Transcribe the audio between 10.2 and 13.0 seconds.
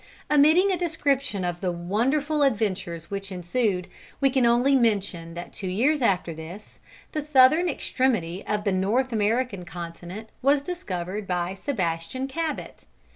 was discovered by Sebastian Cabot.